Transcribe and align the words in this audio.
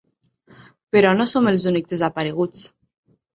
Però 0.95 1.11
no 1.19 1.27
som 1.33 1.49
els 1.51 1.67
únics 1.73 1.93
desapareguts. 1.97 2.65